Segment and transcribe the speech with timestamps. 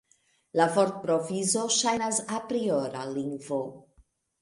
[0.59, 3.65] La vortprovizo ŝajnas apriora lingvo.